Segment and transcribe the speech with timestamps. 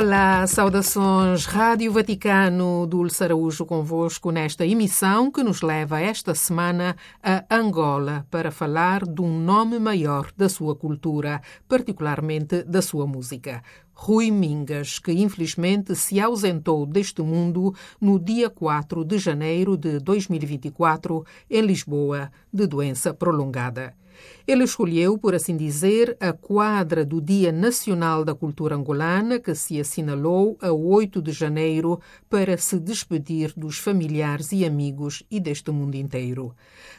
[0.00, 7.44] Olá, saudações Rádio Vaticano, Dulce Araújo convosco nesta emissão que nos leva esta semana a
[7.52, 13.60] Angola para falar de um nome maior da sua cultura, particularmente da sua música.
[13.92, 21.26] Rui Mingas, que infelizmente se ausentou deste mundo no dia 4 de janeiro de 2024
[21.50, 23.96] em Lisboa, de doença prolongada.
[24.46, 29.78] Ele escolheu, por assim dizer, a quadra do Dia Nacional da Cultura Angolana, que se
[29.78, 32.00] assinalou a 8 de janeiro,
[32.30, 36.54] para se despedir dos familiares e amigos e deste mundo inteiro.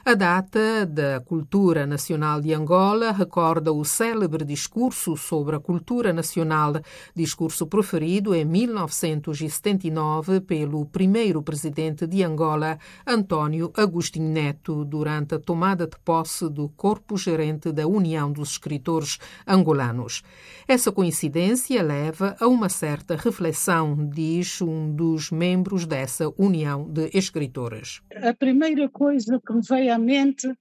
[0.06, 6.74] A data da Cultura Nacional de Angola recorda o célebre discurso sobre a cultura nacional,
[7.16, 15.88] discurso proferido em 1979 pelo primeiro presidente de Angola, António Agostinho Neto, durante a tomada
[15.88, 20.22] de posse do corpo gerente da União dos Escritores Angolanos.
[20.68, 28.02] Essa coincidência leva a uma certa reflexão, diz um dos membros dessa União de Escritores.
[28.16, 30.54] A primeira coisa que me veio à mente,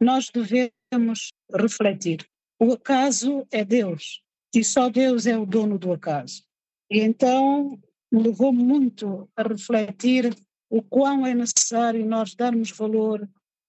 [0.00, 2.26] nós devemos refletir.
[2.60, 4.20] O acaso é Deus
[4.54, 6.42] e só Deus é o dono do acaso.
[6.90, 7.78] E então
[8.10, 10.34] levou muito a refletir
[10.70, 13.28] o quão é necessário nós darmos valor,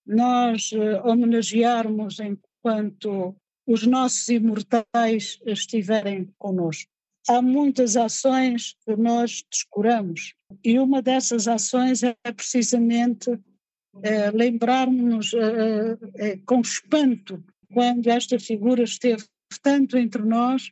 [0.10, 3.36] nós uh, homenagearmos enquanto
[3.68, 6.90] os nossos imortais estiverem conosco.
[7.28, 13.40] Há muitas ações que nós descuramos e uma dessas ações é precisamente
[14.02, 19.24] é, lembrarmos é, é, com espanto quando esta figura esteve
[19.62, 20.72] tanto entre nós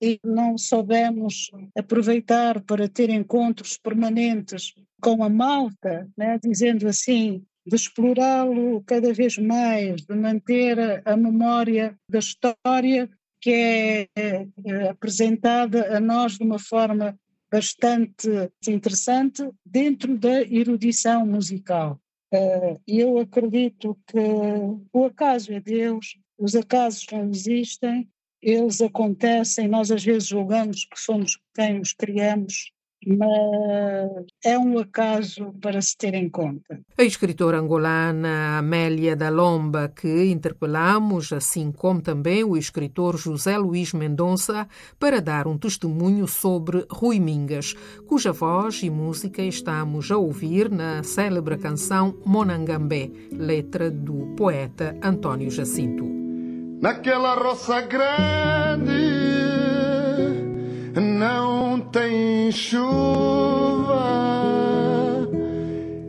[0.00, 4.72] e não soubemos aproveitar para ter encontros permanentes
[5.02, 11.94] com a malta, né, dizendo assim, de explorá-lo cada vez mais, de manter a, memória
[12.10, 13.08] da história
[13.40, 17.18] que é, é, é apresentada a nós de uma forma
[17.50, 22.00] bastante interessante dentro da erudição musical.
[22.32, 24.18] Uh, eu acredito que
[24.92, 28.08] o acaso é Deus, os acasos não existem,
[28.40, 32.70] eles acontecem, nós às vezes julgamos que somos quem os criamos,
[33.06, 36.80] mas é um acaso para se ter em conta.
[36.96, 43.92] A escritora angolana Amélia da Lomba, que interpelamos, assim como também o escritor José Luís
[43.92, 47.74] Mendonça, para dar um testemunho sobre Rui Mingas,
[48.06, 55.50] cuja voz e música estamos a ouvir na célebre canção Monangambé, letra do poeta António
[55.50, 56.04] Jacinto.
[56.80, 59.17] Naquela roça grande
[61.18, 62.78] não tem chuva.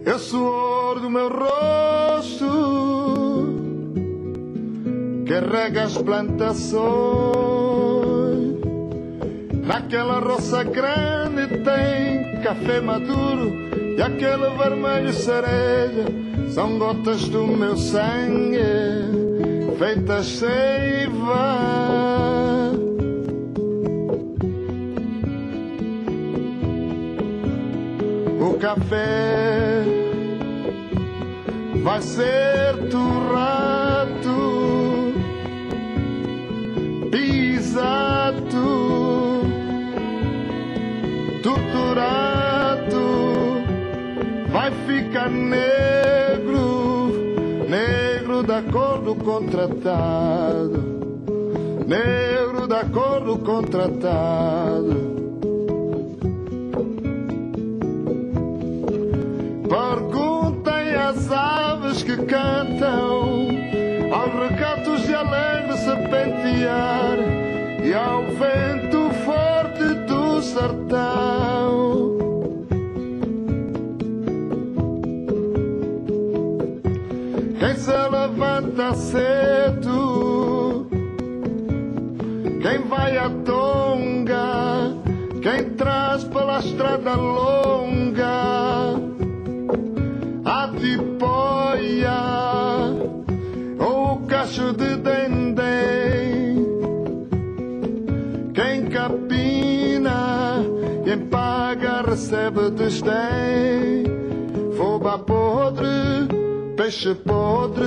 [0.06, 2.46] É o suor do meu rosto
[5.26, 6.80] que rega as plantações.
[9.66, 13.52] Naquela roça grande tem café maduro
[13.98, 16.06] e aquele vermelho cereja
[16.54, 18.60] são gotas do meu sangue
[19.78, 21.80] feitas seiva.
[28.60, 29.84] Café.
[31.82, 34.34] Vai ser torrado,
[37.10, 38.42] pisado,
[41.42, 43.00] torturado,
[44.52, 47.14] vai ficar negro,
[47.70, 50.84] negro da cor do contratado,
[51.88, 55.19] negro da cor do contratado.
[62.10, 63.50] Que cantam,
[64.12, 67.20] aos recatos de alegre serpentear
[67.84, 72.18] e ao vento forte do sertão.
[77.60, 80.88] Quem se levanta cedo,
[82.60, 84.96] quem vai à tonga,
[85.44, 87.89] quem traz pela estrada longa
[94.50, 96.66] ou o cacho de dendém.
[98.54, 100.64] Quem capina,
[101.04, 104.06] quem paga recebe desdém.
[104.76, 105.88] Foba podre,
[106.76, 107.86] peixe podre,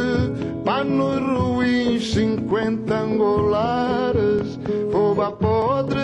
[0.64, 4.58] panos ruins, cinquenta angolares.
[4.93, 6.00] Foba podre,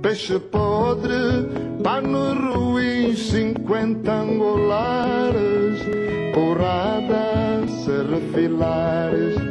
[0.00, 5.80] peixe podre, pano ruim, cinquenta angolares,
[6.34, 7.36] porrada
[7.86, 9.45] se refilares,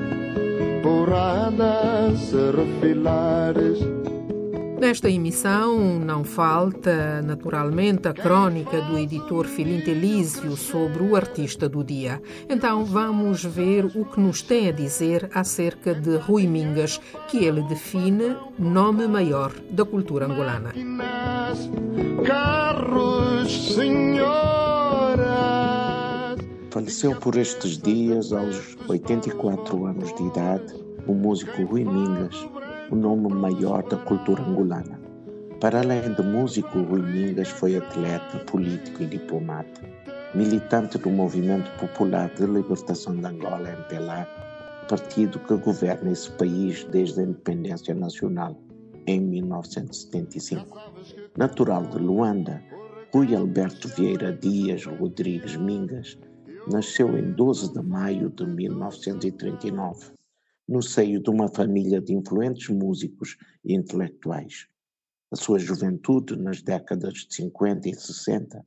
[1.15, 3.79] porrada se refilares.
[4.79, 11.81] Nesta emissão não falta, naturalmente, a crónica do editor Filinto Elísio sobre o artista do
[11.83, 12.21] dia.
[12.49, 17.63] Então vamos ver o que nos tem a dizer acerca de Rui Mingas, que ele
[17.63, 20.73] define nome maior da cultura angolana.
[22.25, 25.25] Carros, senhoras.
[26.69, 32.47] Faleceu por estes dias, aos 84 anos de idade, o músico Rui Mingas
[32.91, 34.99] o nome maior da cultura angolana.
[35.59, 39.81] Para além de músico, Rui Mingas foi atleta, político e diplomata,
[40.33, 44.27] militante do Movimento Popular de Libertação de Angola, MPLA,
[44.89, 48.55] partido que governa esse país desde a independência nacional
[49.07, 50.77] em 1975.
[51.37, 52.63] Natural de Luanda,
[53.13, 56.17] Rui Alberto Vieira Dias Rodrigues Mingas
[56.71, 60.15] nasceu em 12 de maio de 1939
[60.67, 64.67] no seio de uma família de influentes músicos e intelectuais.
[65.31, 68.65] A sua juventude, nas décadas de 50 e 60,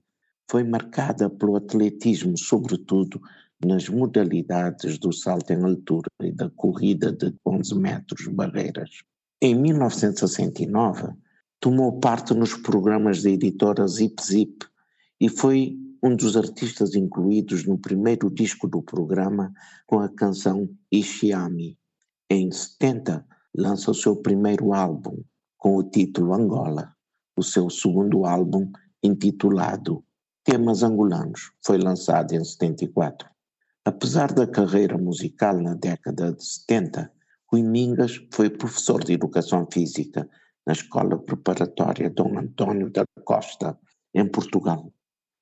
[0.50, 3.20] foi marcada pelo atletismo, sobretudo
[3.64, 9.02] nas modalidades do salto em altura e da corrida de 11 metros barreiras.
[9.42, 11.12] Em 1969,
[11.60, 14.66] tomou parte nos programas da editora Zip Zip
[15.20, 19.52] e foi um dos artistas incluídos no primeiro disco do programa
[19.86, 21.76] com a canção Ishiami.
[22.30, 23.26] Em 70,
[23.56, 25.24] lança o seu primeiro álbum,
[25.56, 26.94] com o título Angola.
[27.34, 28.70] O seu segundo álbum,
[29.02, 30.04] intitulado
[30.44, 33.26] Temas Angolanos, foi lançado em 74.
[33.82, 37.10] Apesar da carreira musical na década de 70,
[37.50, 40.28] Rui Mingas foi professor de Educação Física
[40.66, 43.78] na Escola Preparatória Dom António da Costa,
[44.14, 44.92] em Portugal.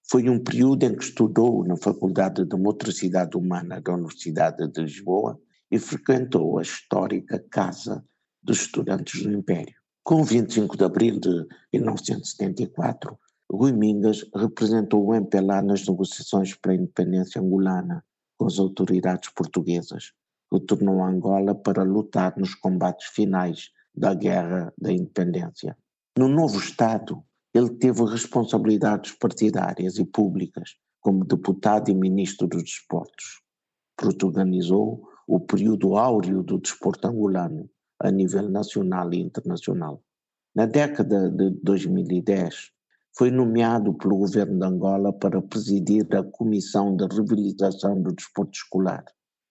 [0.09, 5.37] Foi um período em que estudou na Faculdade de Motricidade Humana da Universidade de Lisboa
[5.71, 8.05] e frequentou a histórica Casa
[8.43, 9.75] dos Estudantes do Império.
[10.05, 13.19] Com 25 de abril de 1974,
[13.51, 18.05] Rui Mingas representou o MPLA nas negociações para a independência angolana
[18.39, 20.13] com as autoridades portuguesas.
[20.53, 25.77] Retornou a Angola para lutar nos combates finais da Guerra da Independência.
[26.17, 27.23] No novo Estado,
[27.53, 33.43] ele teve responsabilidades partidárias e públicas, como deputado e ministro dos Desportos.
[33.97, 37.69] Protagonizou o período áureo do desporto angolano
[38.01, 40.03] a nível nacional e internacional.
[40.55, 42.71] Na década de 2010,
[43.17, 49.05] foi nomeado pelo governo de Angola para presidir a Comissão de Reabilitação do Desporto Escolar.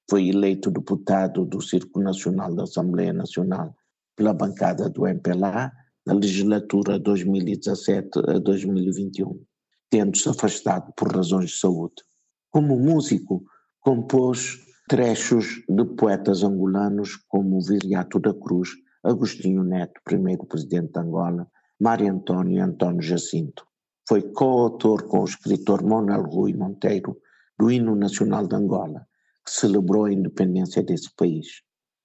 [0.10, 3.76] Foi eleito deputado do Circo Nacional da Assembleia Nacional
[4.16, 5.72] pela bancada do MPLA
[6.06, 9.44] na legislatura 2017 a 2021,
[9.90, 12.04] tendo-se afastado por razões de saúde.
[12.52, 13.44] Como músico,
[13.82, 18.70] compôs trechos de poetas angolanos como Viriato da Cruz,
[19.04, 21.48] Agostinho Neto, primeiro presidente de Angola,
[21.80, 23.66] Mário António e António Jacinto.
[24.08, 27.18] Foi coautor com o escritor Manuel Rui Monteiro
[27.58, 29.08] do hino nacional de Angola,
[29.44, 31.64] que celebrou a independência desse país.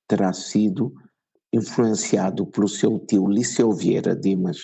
[0.09, 0.95] Terá sido
[1.53, 4.59] influenciado pelo seu tio Liceu Vieira Dimas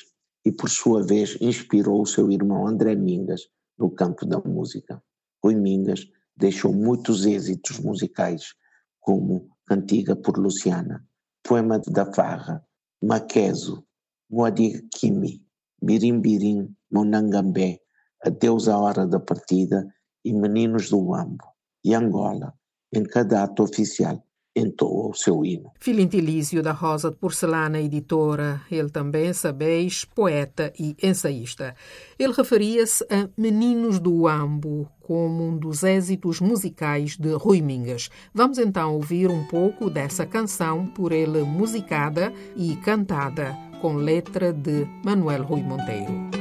[0.45, 3.43] e, por sua vez, inspirou o seu irmão André Mingas
[3.79, 5.03] no campo da música.
[5.45, 6.07] Rui Mingas
[6.37, 8.55] deixou muitos êxitos musicais,
[9.01, 11.05] como Cantiga por Luciana,
[11.43, 12.65] Poema da Farra,
[13.03, 13.85] Maqueso,
[14.31, 15.43] Moadikimi,
[15.83, 17.81] Birim Birim, Monangambé,
[18.25, 19.87] Adeus à Hora da Partida
[20.25, 21.45] e Meninos do Ambo,
[21.85, 22.53] e Angola,
[22.93, 24.26] em cada ato oficial
[24.57, 25.71] entoa o seu hino.
[25.79, 31.77] Filintilísio da Rosa de Porcelana, editora, ele também, sabeis, poeta e ensaísta.
[32.19, 38.09] Ele referia-se a Meninos do Ambo como um dos êxitos musicais de Rui Mingas.
[38.35, 44.87] Vamos então ouvir um pouco dessa canção por ele musicada e cantada com letra de
[45.05, 46.36] Manuel Rui Monteiro.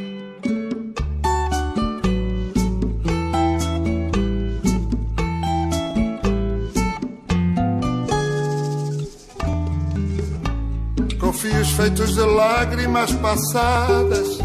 [11.65, 14.39] Fios feitos de lágrimas passadas.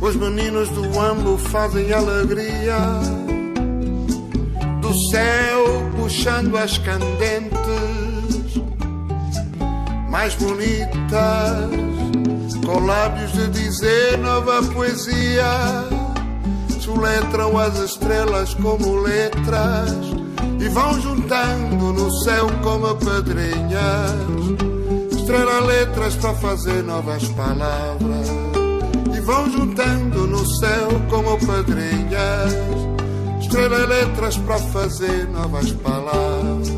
[0.00, 2.76] Os meninos do ambo fazem alegria.
[4.80, 5.64] Do céu
[5.96, 7.54] puxando as candentes
[10.10, 11.70] mais bonitas,
[12.64, 15.44] com lábios de dizer nova poesia.
[16.80, 19.90] Soletram as estrelas como letras
[20.60, 24.73] e vão juntando no céu como pedrinhas
[25.24, 28.28] Estrela letras para fazer novas palavras
[29.16, 32.52] e vão juntando no céu como padrinhas.
[33.40, 36.68] Estrela letras para fazer novas palavras.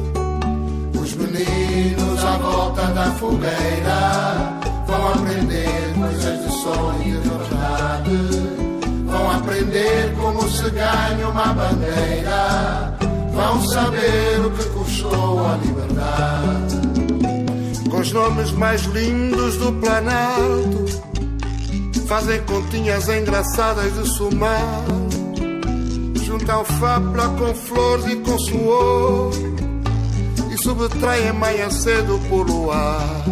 [0.94, 8.16] Os meninos à volta da fogueira vão aprender coisas de sol e de verdade.
[9.06, 12.96] Vão aprender como se ganha uma bandeira.
[13.32, 16.85] Vão saber o que custou a liberdade
[17.88, 20.86] com os nomes mais lindos do Planalto.
[22.06, 24.84] Fazem continhas engraçadas de somar.
[26.24, 29.32] Juntam fábula com flores e com suor.
[30.52, 33.24] E subtraem manhã cedo por luar.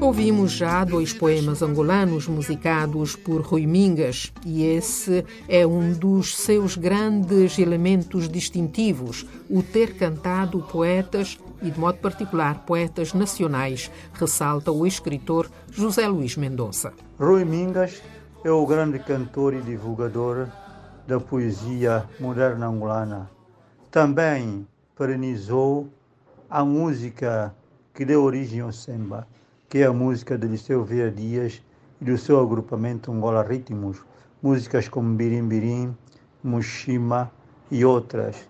[0.00, 6.76] Ouvimos já dois poemas angolanos musicados por Rui Mingas e esse é um dos seus
[6.76, 14.86] grandes elementos distintivos, o ter cantado poetas e, de modo particular, poetas nacionais, ressalta o
[14.86, 16.92] escritor José Luís Mendonça.
[17.18, 18.02] Rui Mingas
[18.44, 20.48] é o grande cantor e divulgador
[21.06, 23.30] da poesia moderna angolana.
[23.90, 25.88] Também perenizou
[26.48, 27.54] a música
[27.94, 29.26] que deu origem ao samba
[29.68, 31.62] que é a música de Liceu Vieira Dias
[32.00, 33.98] e do seu agrupamento Angola Ritmos,
[34.42, 35.94] músicas como Birim Birim,
[36.42, 37.30] Mushima
[37.70, 38.48] e outras.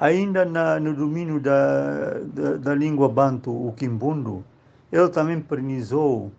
[0.00, 4.42] Ainda na, no domínio da, da, da, língua banto, o quimbundo,
[4.90, 6.32] ele também pernizou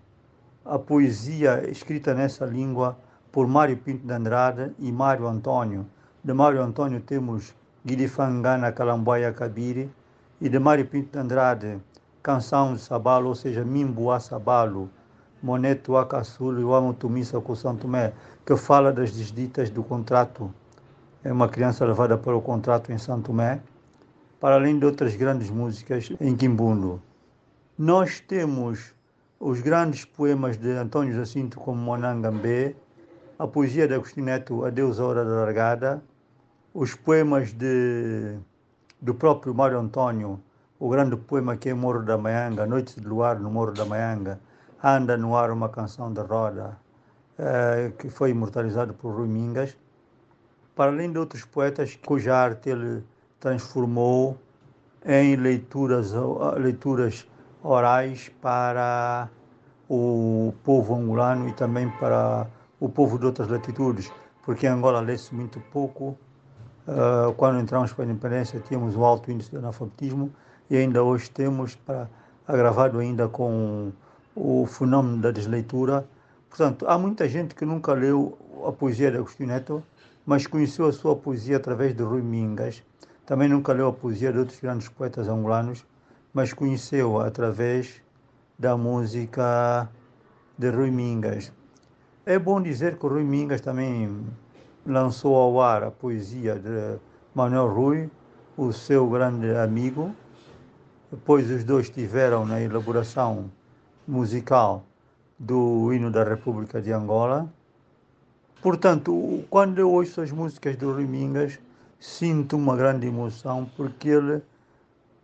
[0.66, 2.98] a poesia escrita nessa língua
[3.32, 5.86] por Mário Pinto de Andrade e Mário Antônio.
[6.24, 7.54] De Mário Antônio temos
[7.86, 9.92] Guilifangana Calamboia Cabire
[10.42, 11.80] e de Mário Pinto de Andrade
[12.24, 14.90] canção de Sabalo, ou seja, Mimboa Sabalo,
[15.42, 18.14] Moneto Acasul e Wamutumissa com São Tomé,
[18.44, 20.52] que fala das desditas do contrato.
[21.24, 23.62] É uma criança levada para o contrato em São Tomé,
[24.40, 27.00] para além de outras grandes músicas em Quimbundo.
[27.78, 28.92] Nós temos
[29.40, 32.74] os grandes poemas de Antônio Jacinto como Monangambé,
[33.38, 36.04] a poesia de Agostinho Neto, Adeus a Hora da Largada,
[36.74, 38.40] os poemas de,
[39.00, 40.42] do próprio Mário Antônio,
[40.80, 44.40] o grande poema que é Morro da Maianga, Noites de Luar no Morro da Maianga,
[44.84, 46.80] anda no ar uma canção de roda,
[47.38, 49.78] eh, que foi imortalizado por Rui Mingas,
[50.82, 53.04] para além de outros poetas cuja arte ele
[53.40, 54.36] transformou
[55.06, 56.12] em leituras,
[56.58, 57.28] leituras
[57.62, 59.30] orais para
[59.88, 62.48] o povo angolano e também para
[62.80, 64.12] o povo de outras latitudes,
[64.44, 66.18] porque em Angola lê-se muito pouco.
[66.88, 70.34] Uh, quando entramos para a independência tínhamos um alto índice de analfabetismo
[70.68, 72.10] e ainda hoje temos para,
[72.48, 73.92] agravado ainda com
[74.36, 76.08] o fenômeno da desleitura.
[76.50, 78.36] Portanto, há muita gente que nunca leu
[78.68, 79.84] a poesia de Agostinho Neto,
[80.26, 82.84] mas conheceu a sua poesia através de Rui Mingas.
[83.26, 85.86] Também nunca leu a poesia de outros grandes poetas angolanos,
[86.34, 88.02] mas conheceu-a através
[88.58, 89.90] da música
[90.58, 91.52] de Rui Mingas.
[92.26, 94.26] É bom dizer que o Rui Mingas também
[94.86, 97.00] lançou ao ar a poesia de
[97.34, 98.10] Manuel Rui,
[98.58, 100.14] o seu grande amigo,
[101.12, 103.52] depois os dois tiveram na elaboração
[104.08, 104.86] musical
[105.38, 107.52] do hino da República de Angola.
[108.62, 111.58] Portanto, quando eu ouço as músicas do Rimingas,
[112.00, 114.44] sinto uma grande emoção porque ele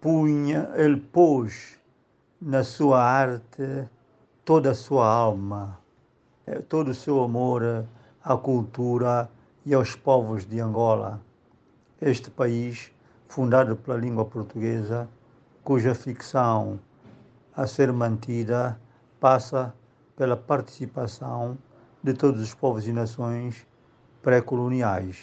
[0.01, 1.77] punha, ele pôs
[2.41, 3.87] na sua arte
[4.43, 5.77] toda a sua alma,
[6.47, 7.85] eh, todo o seu amor
[8.23, 9.29] à cultura
[9.63, 11.21] e aos povos de Angola.
[12.01, 12.91] Este país,
[13.27, 15.07] fundado pela língua portuguesa,
[15.63, 16.79] cuja ficção
[17.55, 18.79] a ser mantida
[19.19, 19.71] passa
[20.15, 21.55] pela participação
[22.07, 23.67] de todos os povos e nações
[24.21, 25.17] pré-coloniais.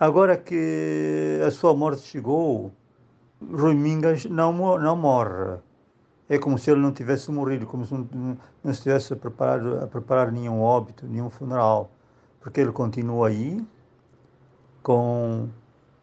[0.00, 2.72] Agora que a sua morte chegou,
[3.40, 5.58] Rui Mingas não, não morre.
[6.28, 10.32] É como se ele não tivesse morrido, como se não, estivesse a preparar, a preparar
[10.32, 11.90] nenhum óbito, nenhum funeral,
[12.40, 13.62] porque ele continua aí
[14.82, 15.48] com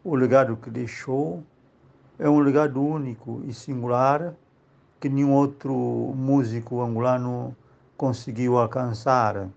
[0.04, 1.42] o legado que deixou
[2.18, 4.34] é um legado único e singular
[5.00, 5.74] que nenhum outro
[6.16, 7.54] músico angolano
[7.96, 9.48] conseguiu alcançar.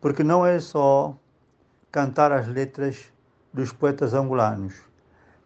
[0.00, 1.14] Porque não é só
[1.90, 3.12] cantar as letras
[3.52, 4.74] dos poetas angolanos.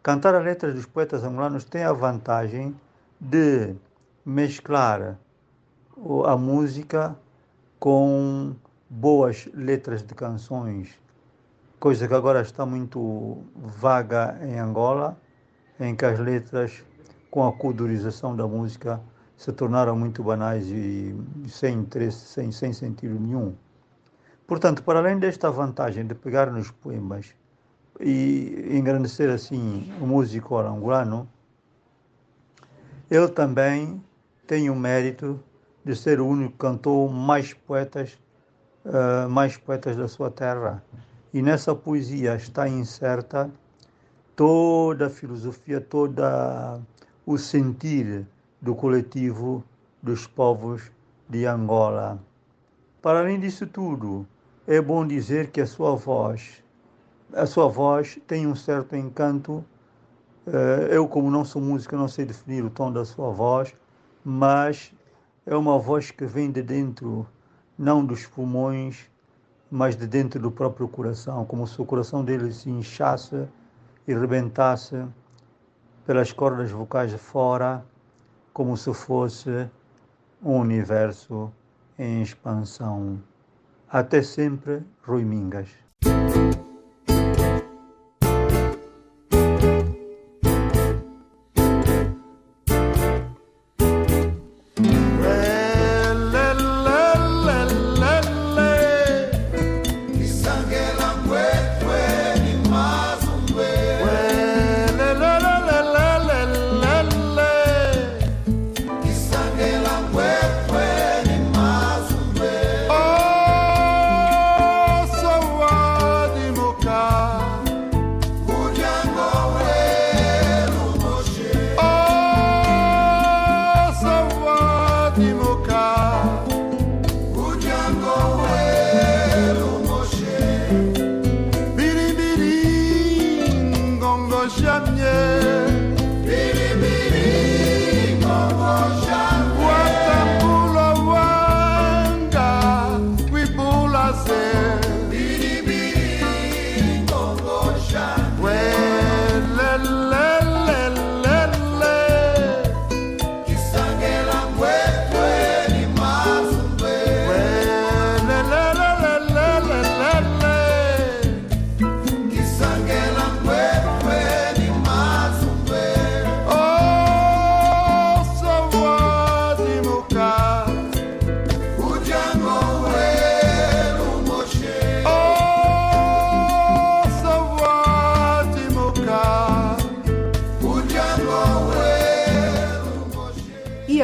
[0.03, 2.75] Cantar as letras dos poetas angolanos tem a vantagem
[3.21, 3.75] de
[4.25, 5.19] mesclar
[6.27, 7.17] a música
[7.79, 8.55] com
[8.89, 10.99] boas letras de canções,
[11.79, 15.17] coisa que agora está muito vaga em Angola
[15.79, 16.85] em que as letras,
[17.31, 19.01] com a culturização da música,
[19.39, 21.15] se tornaram muito banais e
[21.49, 23.55] sem interesse, sem, sem sentido nenhum.
[24.49, 27.33] Portanto, para além desta vantagem de pegar nos poemas
[28.01, 31.29] e engrandecer assim o músico angolano,
[33.09, 34.03] ele também
[34.45, 35.39] tem o mérito
[35.85, 38.19] de ser o único cantor mais poetas,
[38.85, 40.83] uh, mais poetas da sua terra.
[41.33, 43.49] E nessa poesia está inserta
[44.35, 46.81] toda a filosofia, toda
[47.25, 48.27] o sentir
[48.61, 49.65] do coletivo
[50.03, 50.91] dos povos
[51.29, 52.19] de Angola.
[53.01, 54.27] Para além disso tudo,
[54.67, 56.63] é bom dizer que a sua voz,
[57.33, 59.65] a sua voz tem um certo encanto.
[60.47, 63.75] Eh, eu, como não sou músico, não sei definir o tom da sua voz,
[64.25, 64.93] mas
[65.47, 67.27] é uma voz que vem de dentro,
[67.79, 69.09] não dos pulmões,
[69.71, 73.47] mas de dentro do próprio coração, como se o coração dele se inchasse
[74.07, 75.05] e rebentasse
[76.07, 77.85] pelas cordas vocais de fora,
[78.59, 79.71] como se fosse
[80.43, 81.53] um universo
[81.97, 83.23] em expansão.
[83.89, 85.69] Até sempre, Rui Mingas.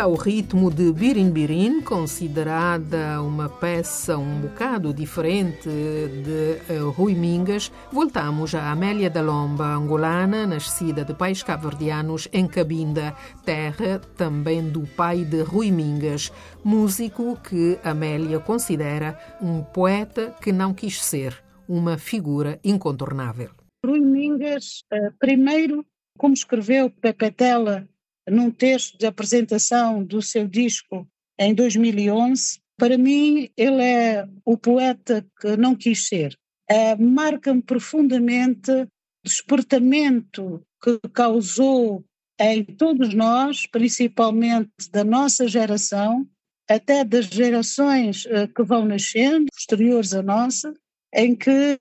[0.04, 7.72] Ao ritmo de Birin Birin, considerada uma peça um bocado diferente de uh, Rui Mingas,
[7.90, 14.82] voltamos a Amélia da Lomba, angolana, nascida de pais cabo-verdianos em Cabinda, terra também do
[14.82, 16.30] pai de Rui Mingas,
[16.62, 23.48] músico que Amélia considera um poeta que não quis ser, uma figura incontornável.
[23.82, 25.82] Rui Mingas, uh, primeiro,
[26.18, 27.88] como escreveu Pepetela
[28.28, 31.08] num texto de apresentação do seu disco
[31.38, 32.60] em 2011.
[32.76, 36.36] Para mim, ele é o poeta que não quis ser.
[36.68, 38.88] É, Marca-me profundamente o
[39.24, 42.04] despertamento que causou
[42.40, 46.26] em todos nós, principalmente da nossa geração,
[46.68, 50.72] até das gerações uh, que vão nascendo, posteriores à nossa,
[51.14, 51.78] em que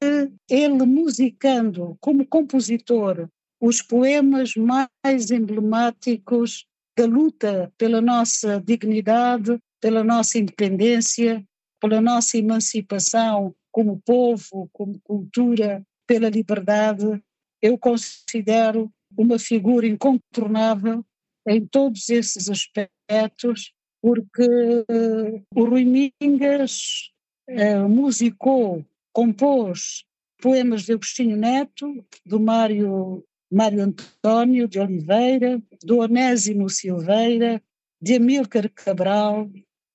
[0.49, 3.27] ele, musicando como compositor
[3.65, 6.65] os poemas mais emblemáticos
[6.97, 11.41] da luta pela nossa dignidade, pela nossa independência,
[11.79, 17.23] pela nossa emancipação como povo, como cultura, pela liberdade.
[17.61, 21.01] Eu considero uma figura incontornável
[21.47, 23.71] em todos esses aspectos,
[24.01, 27.11] porque uh, o Rui Mingas
[27.49, 30.03] uh, musicou, compôs
[30.41, 33.23] poemas de Agostinho Neto, do Mário
[33.53, 37.61] Mário António de Oliveira, do Onésimo Silveira,
[38.01, 39.47] de Amílcar Cabral,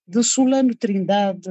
[0.07, 1.51] de Solano Trindade,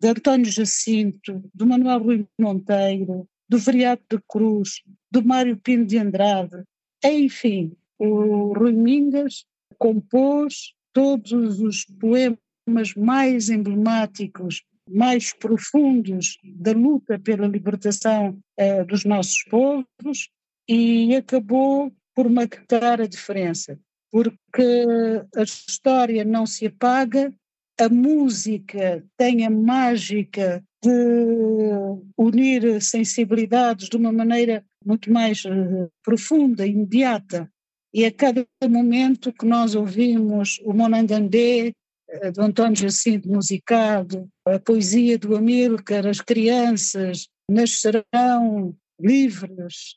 [0.00, 5.96] de António Jacinto, do Manuel Rui Monteiro, do Veriato de Cruz, do Mário Pino de
[5.96, 6.64] Andrade.
[7.04, 9.46] Enfim, o Rui Mingas
[9.78, 19.44] compôs todos os poemas mais emblemáticos, mais profundos da luta pela libertação eh, dos nossos
[19.44, 20.28] povos
[20.68, 23.78] e acabou por marcar a diferença,
[24.10, 24.86] porque
[25.34, 27.32] a história não se apaga,
[27.78, 30.90] a música tem a mágica de
[32.16, 37.50] unir sensibilidades de uma maneira muito mais uh, profunda, imediata.
[37.92, 41.72] E a cada momento que nós ouvimos o Monangandé,
[42.10, 49.94] uh, do António Jacinto musicado, a poesia do Amílcar, as crianças nascerão livres,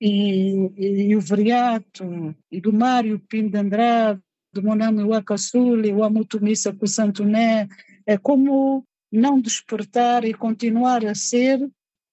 [0.00, 4.20] e, e, o Veriato, e do Mário Pinto de Andrade,
[4.52, 7.68] de Monami Wakasuli, o Amutumissa com Santoné,
[8.06, 11.68] é como não despertar e continuar a ser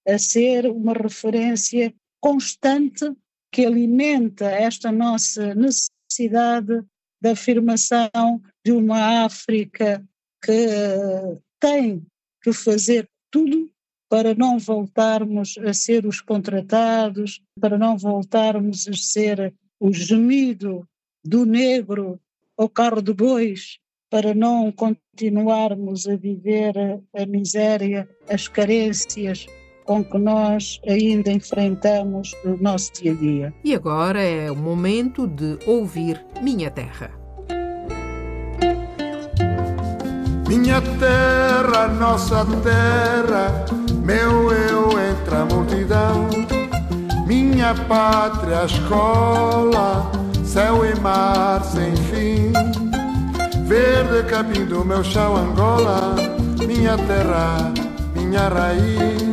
[0.06, 3.12] a ser uma referência constante
[3.52, 6.82] que alimenta esta nossa necessidade
[7.20, 10.02] da afirmação de uma África
[10.42, 10.66] que
[11.60, 12.06] tem
[12.42, 13.70] que fazer tudo
[14.08, 20.86] para não voltarmos a ser os contratados, para não voltarmos a ser o gemido
[21.24, 22.18] do negro
[22.56, 23.78] ao carro de bois,
[24.10, 29.46] para não continuarmos a viver a, a miséria, as carências
[29.84, 33.54] com que nós ainda enfrentamos no nosso dia a dia.
[33.64, 37.18] E agora é o momento de ouvir Minha Terra.
[40.48, 43.66] Minha terra, nossa terra,
[44.08, 46.30] meu eu entre a multidão.
[47.26, 50.10] Minha pátria, escola,
[50.42, 52.52] céu e mar sem fim.
[53.66, 56.16] Verde capim do meu chão, Angola,
[56.66, 57.70] minha terra,
[58.16, 59.28] minha raiz.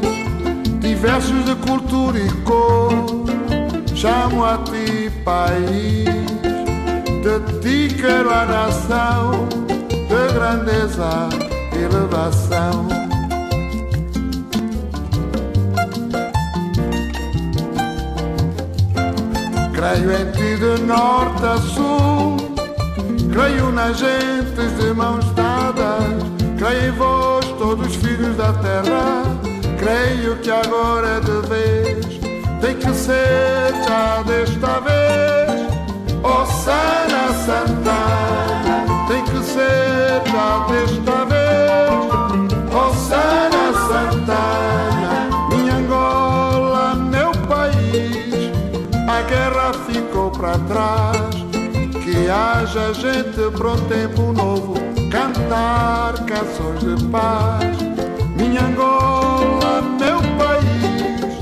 [0.81, 2.91] Diversos de cultura e cor,
[3.95, 6.03] chamo a ti, país.
[7.23, 9.47] De ti quero a nação
[9.89, 11.29] de grandeza
[11.73, 13.04] e elevação.
[19.85, 22.37] Creio em ti de norte a sul,
[23.31, 26.23] creio nas gentes de mãos dadas,
[26.57, 29.23] creio em vós, todos filhos da terra,
[29.77, 32.05] creio que agora é de vez,
[32.61, 35.14] tem que ser já desta vez,
[52.55, 54.75] haja gente um tempo novo,
[55.11, 57.77] cantar canções de paz.
[58.37, 61.37] Minha Angola, meu país,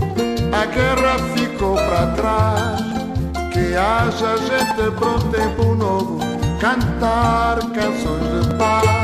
[0.51, 2.81] a guerra ficou para trás.
[3.51, 6.19] Que haja gente um tempo novo
[6.59, 9.02] cantar canções de paz.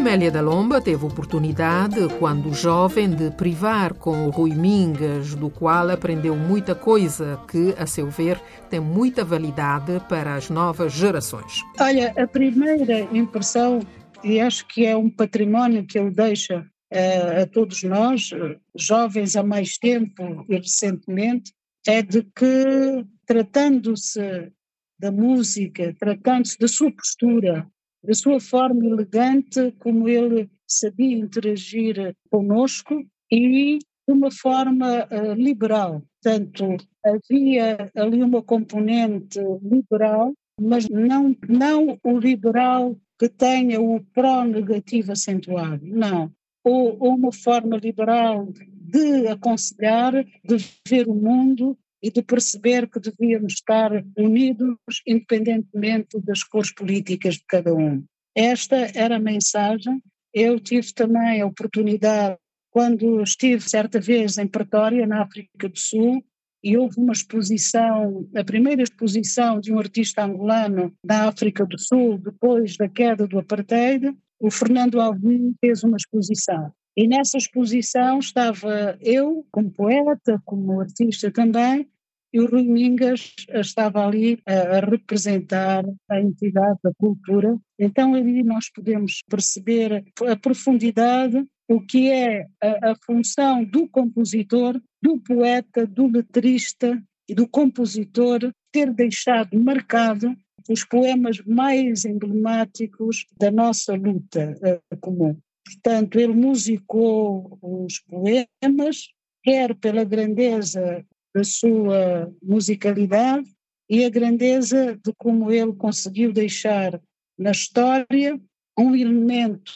[0.00, 5.90] Amélia da Lomba teve oportunidade, quando jovem, de privar com o Rui Mingas, do qual
[5.90, 11.62] aprendeu muita coisa que, a seu ver, tem muita validade para as novas gerações.
[11.78, 13.80] Olha, a primeira impressão,
[14.24, 18.30] e acho que é um património que ele deixa uh, a todos nós,
[18.74, 21.52] jovens há mais tempo e recentemente,
[21.86, 24.50] é de que, tratando-se
[24.98, 27.66] da música, tratando-se da sua postura,
[28.02, 36.02] da sua forma elegante, como ele sabia interagir conosco e de uma forma uh, liberal.
[36.22, 45.12] Portanto, havia ali uma componente liberal, mas não, não o liberal que tenha o pró-negativo
[45.12, 46.30] acentuado, não.
[46.64, 50.12] Ou, ou uma forma liberal de aconselhar,
[50.44, 57.34] de ver o mundo e de perceber que devíamos estar unidos independentemente das cores políticas
[57.34, 58.04] de cada um.
[58.34, 60.02] Esta era a mensagem.
[60.32, 62.38] Eu tive também a oportunidade,
[62.70, 66.24] quando estive certa vez em Pretória, na África do Sul,
[66.62, 72.18] e houve uma exposição, a primeira exposição de um artista angolano na África do Sul,
[72.18, 76.72] depois da queda do apartheid, o Fernando Alvim fez uma exposição.
[77.00, 81.88] E nessa exposição estava eu, como poeta, como artista também,
[82.30, 87.56] e o Rui Mingas estava ali a, representar a entidade da cultura.
[87.78, 94.78] Então ali nós podemos perceber a profundidade, o que é a, a função do compositor,
[95.02, 100.36] do poeta, do letrista e do compositor ter deixado marcado
[100.68, 105.34] os poemas mais emblemáticos da nossa luta uh, comum.
[105.70, 109.08] Portanto, ele musicou os poemas,
[109.44, 113.48] quer pela grandeza da sua musicalidade
[113.88, 117.00] e a grandeza de como ele conseguiu deixar
[117.38, 118.40] na história
[118.76, 119.72] um elemento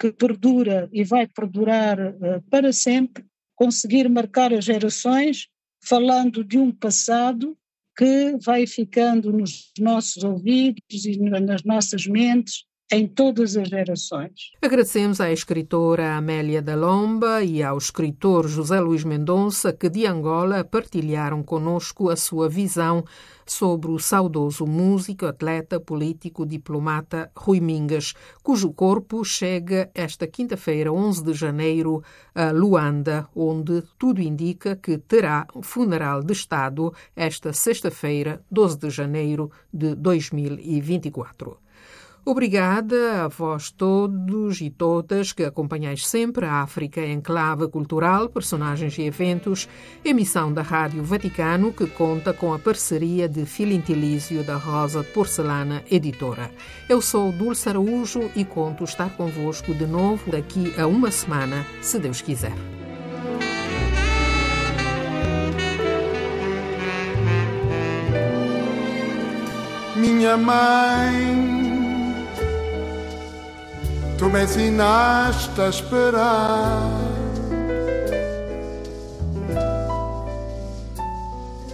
[0.00, 3.24] que perdura e vai perdurar uh, para sempre,
[3.54, 5.48] conseguir marcar as gerações,
[5.84, 7.56] falando de um passado
[7.96, 14.52] que vai ficando nos nossos ouvidos e nas nossas mentes em todas as gerações.
[14.62, 20.64] Agradecemos à escritora Amélia da Lomba e ao escritor José Luís Mendonça que de Angola
[20.64, 23.04] partilharam conosco a sua visão
[23.44, 31.24] sobre o saudoso músico, atleta, político, diplomata Rui Mingas, cujo corpo chega esta quinta-feira, 11
[31.24, 32.02] de janeiro,
[32.34, 39.50] a Luanda, onde tudo indica que terá funeral de Estado esta sexta-feira, 12 de janeiro
[39.72, 41.67] de 2024.
[42.30, 48.98] Obrigada a vós todos e todas que acompanhais sempre a África em clave cultural, personagens
[48.98, 49.66] e eventos,
[50.04, 56.50] emissão da Rádio Vaticano que conta com a parceria de Filintilísio da Rosa Porcelana Editora.
[56.86, 61.98] Eu sou Dulce Araújo e conto estar convosco de novo daqui a uma semana, se
[61.98, 62.52] Deus quiser.
[69.96, 71.67] Minha mãe
[74.18, 76.82] Tu me ensinaste a esperar.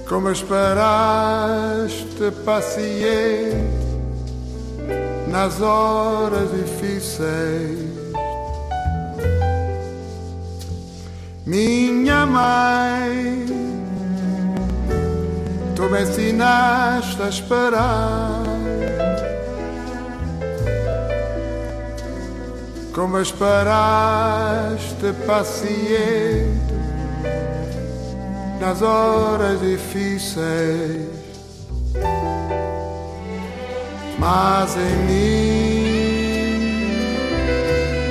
[0.06, 3.56] Como esperaste paciente
[5.28, 7.94] nas horas difíceis.
[11.46, 13.46] Minha mãe,
[15.74, 18.43] tu me ensinaste a esperar.
[22.94, 26.74] Como esperaste paciente
[28.60, 31.08] nas horas difíceis,
[34.16, 35.84] mas em mim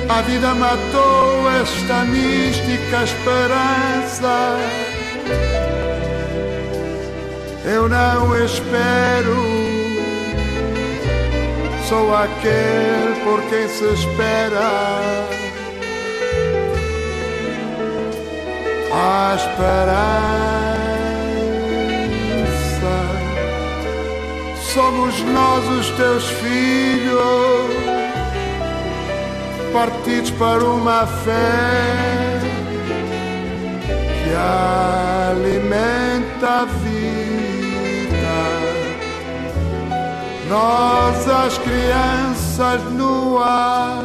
[0.06, 4.58] a vida matou esta mística esperança.
[7.64, 9.63] Eu não espero
[11.88, 14.70] sou aquele por quem se espera.
[18.92, 20.14] A esperança
[24.72, 27.74] somos nós os teus filhos,
[29.72, 32.40] partidos para uma fé
[34.22, 34.34] que
[35.30, 36.93] alimenta a vida.
[40.48, 44.04] Nós, as crianças no ar,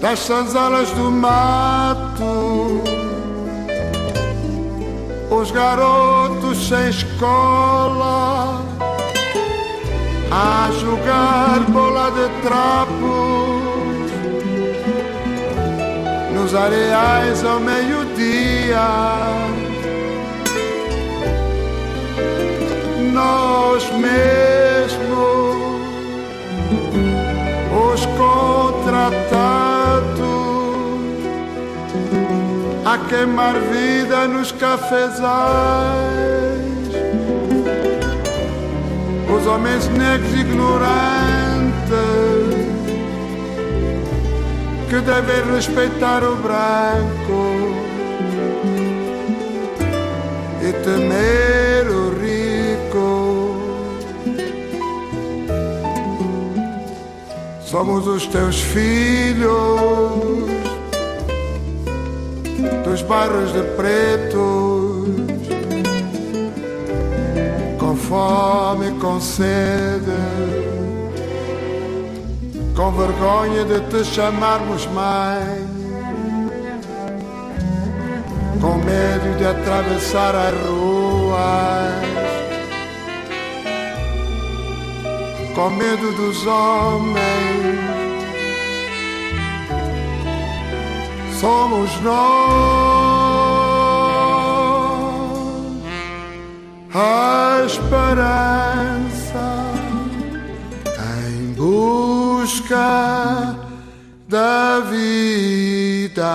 [0.00, 2.82] das sanzalas do mato,
[5.30, 8.62] os garotos sem escola,
[10.30, 14.10] a jogar bola de trapos,
[16.34, 19.57] nos areais ao meio-dia
[23.18, 25.56] nós mesmos,
[27.90, 29.18] os contratados,
[32.84, 35.08] a queimar vida nos cafezais,
[39.36, 41.58] os homens negros ignorantes
[44.88, 47.40] que devem respeitar o branco
[50.62, 51.97] e temer o
[57.70, 59.50] Somos os teus filhos
[62.82, 65.10] dos bairros de pretos,
[67.78, 70.16] com fome, com sede,
[72.74, 75.68] com vergonha de te chamarmos mãe,
[78.62, 82.07] com medo de atravessar a rua
[85.58, 87.18] com medo dos homens.
[91.40, 92.18] Somos nós
[96.94, 97.98] a esperança
[101.26, 102.76] em busca
[104.28, 106.28] da vida.